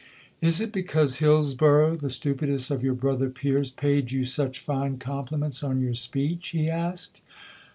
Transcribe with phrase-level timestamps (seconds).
[0.41, 5.61] "Is it because Hillsborough, the stupidest of your brother peers, paid you such fine compliments
[5.61, 7.21] on your speech?" he asked.